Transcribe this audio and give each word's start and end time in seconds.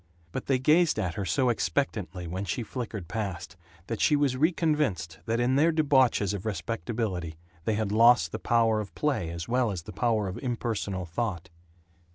But 0.31 0.47
they 0.47 0.57
gazed 0.57 0.97
at 0.97 1.13
her 1.13 1.25
so 1.25 1.49
expectantly 1.49 2.25
when 2.25 2.43
she 2.43 2.63
flickered 2.63 3.07
past 3.07 3.55
that 3.85 4.01
she 4.01 4.15
was 4.15 4.35
reconvinced 4.35 5.19
that 5.27 5.39
in 5.39 5.57
their 5.57 5.71
debauches 5.71 6.33
of 6.33 6.43
respectability 6.43 7.37
they 7.65 7.75
had 7.75 7.91
lost 7.91 8.31
the 8.31 8.39
power 8.39 8.79
of 8.79 8.95
play 8.95 9.29
as 9.29 9.47
well 9.47 9.69
as 9.69 9.83
the 9.83 9.93
power 9.93 10.27
of 10.27 10.39
impersonal 10.39 11.05
thought. 11.05 11.51